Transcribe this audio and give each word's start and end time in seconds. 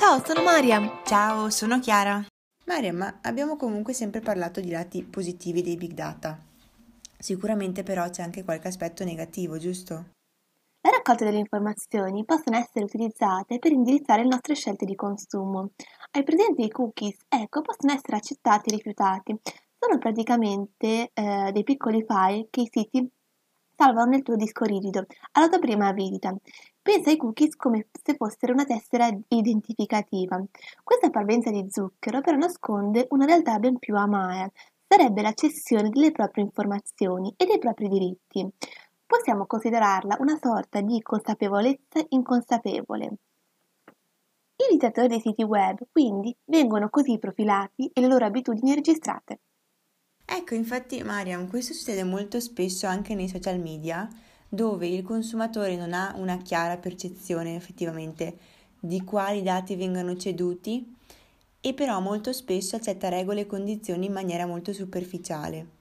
Ciao, 0.00 0.24
sono 0.24 0.42
Mariam. 0.42 1.02
Ciao, 1.04 1.50
sono 1.50 1.78
Chiara. 1.78 2.24
Mariam, 2.64 2.96
ma 2.96 3.18
abbiamo 3.20 3.56
comunque 3.56 3.92
sempre 3.92 4.20
parlato 4.20 4.58
di 4.58 4.70
lati 4.70 5.04
positivi 5.04 5.60
dei 5.60 5.76
big 5.76 5.92
data. 5.92 6.38
Sicuramente 7.18 7.82
però 7.82 8.08
c'è 8.08 8.22
anche 8.22 8.42
qualche 8.42 8.68
aspetto 8.68 9.04
negativo, 9.04 9.58
giusto? 9.58 9.92
La 10.80 10.90
raccolta 10.90 11.26
delle 11.26 11.40
informazioni 11.40 12.24
possono 12.24 12.56
essere 12.56 12.86
utilizzate 12.86 13.58
per 13.58 13.72
indirizzare 13.72 14.22
le 14.22 14.30
nostre 14.30 14.54
scelte 14.54 14.86
di 14.86 14.94
consumo. 14.94 15.72
Hai 16.12 16.24
presente 16.24 16.62
i 16.62 16.70
cookies? 16.70 17.18
Ecco, 17.28 17.60
possono 17.60 17.92
essere 17.92 18.16
accettati 18.16 18.70
e 18.70 18.76
rifiutati. 18.76 19.38
Sono 19.78 19.98
praticamente 19.98 21.10
eh, 21.12 21.50
dei 21.52 21.62
piccoli 21.62 22.02
file 22.08 22.46
che 22.48 22.62
i 22.62 22.70
siti 22.72 23.06
salvano 23.76 24.10
nel 24.10 24.22
tuo 24.22 24.36
disco 24.36 24.64
rigido 24.64 25.04
alla 25.32 25.48
tua 25.48 25.58
prima 25.58 25.92
visita. 25.92 26.34
Pensa 26.82 27.10
ai 27.10 27.18
cookies 27.18 27.56
come 27.56 27.88
se 28.02 28.14
fossero 28.16 28.54
una 28.54 28.64
tessera 28.64 29.06
identificativa. 29.28 30.42
Questa 30.82 31.10
parvenza 31.10 31.50
di 31.50 31.66
zucchero 31.68 32.22
però 32.22 32.38
nasconde 32.38 33.06
una 33.10 33.26
realtà 33.26 33.58
ben 33.58 33.78
più 33.78 33.94
amara. 33.96 34.50
Sarebbe 34.88 35.20
la 35.20 35.34
cessione 35.34 35.90
delle 35.90 36.10
proprie 36.10 36.42
informazioni 36.44 37.34
e 37.36 37.44
dei 37.44 37.58
propri 37.58 37.86
diritti. 37.86 38.48
Possiamo 39.04 39.44
considerarla 39.46 40.16
una 40.20 40.38
sorta 40.40 40.80
di 40.80 41.02
consapevolezza 41.02 42.02
inconsapevole. 42.08 43.04
I 44.56 44.66
visitatori 44.68 45.08
dei 45.08 45.20
siti 45.20 45.42
web, 45.42 45.78
quindi, 45.92 46.34
vengono 46.46 46.88
così 46.88 47.18
profilati 47.18 47.90
e 47.92 48.00
le 48.00 48.06
loro 48.06 48.24
abitudini 48.24 48.74
registrate. 48.74 49.40
Ecco, 50.24 50.54
infatti, 50.54 51.02
Mariam, 51.02 51.48
questo 51.48 51.74
succede 51.74 52.04
molto 52.04 52.40
spesso 52.40 52.86
anche 52.86 53.14
nei 53.14 53.28
social 53.28 53.58
media, 53.58 54.08
dove 54.52 54.88
il 54.88 55.04
consumatore 55.04 55.76
non 55.76 55.92
ha 55.92 56.12
una 56.16 56.36
chiara 56.38 56.76
percezione 56.76 57.54
effettivamente 57.54 58.36
di 58.80 59.04
quali 59.04 59.42
dati 59.42 59.76
vengano 59.76 60.16
ceduti 60.16 60.96
e 61.60 61.72
però 61.72 62.00
molto 62.00 62.32
spesso 62.32 62.74
accetta 62.74 63.08
regole 63.08 63.42
e 63.42 63.46
condizioni 63.46 64.06
in 64.06 64.12
maniera 64.12 64.46
molto 64.46 64.72
superficiale. 64.72 65.78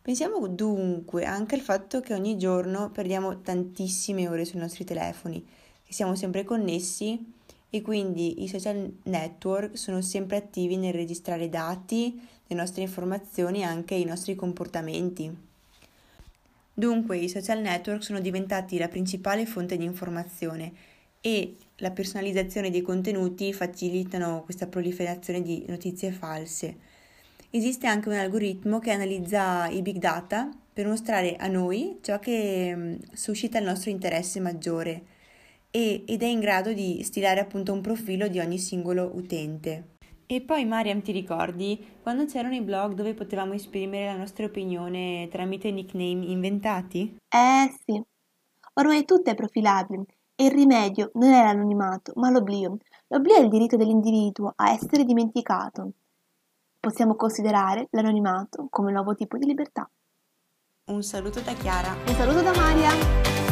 Pensiamo 0.00 0.46
dunque 0.48 1.26
anche 1.26 1.54
al 1.54 1.60
fatto 1.60 2.00
che 2.00 2.14
ogni 2.14 2.38
giorno 2.38 2.90
perdiamo 2.90 3.42
tantissime 3.42 4.26
ore 4.26 4.46
sui 4.46 4.58
nostri 4.58 4.84
telefoni, 4.84 5.46
che 5.84 5.92
siamo 5.92 6.14
sempre 6.14 6.44
connessi 6.44 7.34
e 7.68 7.82
quindi 7.82 8.42
i 8.42 8.48
social 8.48 8.90
network 9.02 9.76
sono 9.76 10.00
sempre 10.00 10.38
attivi 10.38 10.78
nel 10.78 10.94
registrare 10.94 11.50
dati, 11.50 12.18
le 12.46 12.56
nostre 12.56 12.80
informazioni 12.82 13.60
e 13.60 13.64
anche 13.64 13.96
i 13.96 14.04
nostri 14.04 14.34
comportamenti. 14.34 15.47
Dunque 16.78 17.16
i 17.16 17.28
social 17.28 17.60
network 17.60 18.04
sono 18.04 18.20
diventati 18.20 18.78
la 18.78 18.86
principale 18.86 19.46
fonte 19.46 19.76
di 19.76 19.82
informazione 19.82 20.72
e 21.20 21.56
la 21.78 21.90
personalizzazione 21.90 22.70
dei 22.70 22.82
contenuti 22.82 23.52
facilitano 23.52 24.42
questa 24.44 24.68
proliferazione 24.68 25.42
di 25.42 25.64
notizie 25.66 26.12
false. 26.12 26.76
Esiste 27.50 27.88
anche 27.88 28.08
un 28.08 28.14
algoritmo 28.14 28.78
che 28.78 28.92
analizza 28.92 29.66
i 29.66 29.82
big 29.82 29.96
data 29.96 30.48
per 30.72 30.86
mostrare 30.86 31.34
a 31.34 31.48
noi 31.48 31.98
ciò 32.00 32.20
che 32.20 32.72
mm, 32.76 32.94
suscita 33.12 33.58
il 33.58 33.64
nostro 33.64 33.90
interesse 33.90 34.38
maggiore 34.38 35.02
ed 35.72 36.22
è 36.22 36.26
in 36.26 36.38
grado 36.38 36.72
di 36.72 37.02
stilare 37.02 37.40
appunto 37.40 37.72
un 37.72 37.80
profilo 37.80 38.28
di 38.28 38.38
ogni 38.38 38.58
singolo 38.58 39.10
utente. 39.14 39.96
E 40.30 40.42
poi 40.42 40.66
Mariam 40.66 41.00
ti 41.00 41.10
ricordi 41.10 41.98
quando 42.02 42.26
c'erano 42.26 42.54
i 42.54 42.60
blog 42.60 42.92
dove 42.92 43.14
potevamo 43.14 43.54
esprimere 43.54 44.12
la 44.12 44.18
nostra 44.18 44.44
opinione 44.44 45.26
tramite 45.30 45.70
nickname 45.70 46.26
inventati? 46.26 47.16
Eh 47.26 47.74
sì, 47.82 47.98
ormai 48.74 49.06
tutto 49.06 49.30
è 49.30 49.34
profilabile 49.34 50.04
e 50.34 50.44
il 50.44 50.50
rimedio 50.50 51.12
non 51.14 51.32
è 51.32 51.42
l'anonimato, 51.42 52.12
ma 52.16 52.28
l'oblio. 52.28 52.76
L'oblio 53.06 53.36
è 53.36 53.40
il 53.40 53.48
diritto 53.48 53.78
dell'individuo 53.78 54.52
a 54.54 54.70
essere 54.70 55.04
dimenticato. 55.04 55.92
Possiamo 56.78 57.14
considerare 57.14 57.88
l'anonimato 57.92 58.66
come 58.68 58.88
un 58.88 58.96
nuovo 58.96 59.14
tipo 59.14 59.38
di 59.38 59.46
libertà. 59.46 59.90
Un 60.88 61.02
saluto 61.02 61.40
da 61.40 61.54
Chiara. 61.54 61.96
Un 62.06 62.14
saluto 62.14 62.42
da 62.42 62.54
Maria. 62.54 63.47